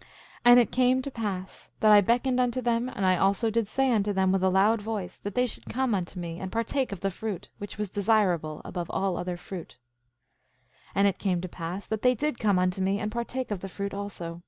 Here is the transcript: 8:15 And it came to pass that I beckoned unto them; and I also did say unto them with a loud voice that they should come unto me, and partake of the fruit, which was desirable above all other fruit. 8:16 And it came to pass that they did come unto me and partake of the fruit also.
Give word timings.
8:15 0.00 0.06
And 0.46 0.58
it 0.58 0.72
came 0.72 1.00
to 1.02 1.10
pass 1.12 1.70
that 1.78 1.92
I 1.92 2.00
beckoned 2.00 2.40
unto 2.40 2.60
them; 2.60 2.88
and 2.88 3.06
I 3.06 3.16
also 3.16 3.50
did 3.50 3.68
say 3.68 3.92
unto 3.92 4.12
them 4.12 4.32
with 4.32 4.42
a 4.42 4.48
loud 4.50 4.82
voice 4.82 5.16
that 5.18 5.36
they 5.36 5.46
should 5.46 5.66
come 5.68 5.94
unto 5.94 6.18
me, 6.18 6.40
and 6.40 6.50
partake 6.50 6.90
of 6.90 6.98
the 7.02 7.10
fruit, 7.12 7.50
which 7.58 7.78
was 7.78 7.88
desirable 7.88 8.60
above 8.64 8.90
all 8.90 9.16
other 9.16 9.36
fruit. 9.36 9.78
8:16 10.88 10.90
And 10.96 11.06
it 11.06 11.18
came 11.20 11.40
to 11.40 11.48
pass 11.48 11.86
that 11.86 12.02
they 12.02 12.16
did 12.16 12.40
come 12.40 12.58
unto 12.58 12.80
me 12.82 12.98
and 12.98 13.12
partake 13.12 13.52
of 13.52 13.60
the 13.60 13.68
fruit 13.68 13.94
also. 13.94 14.42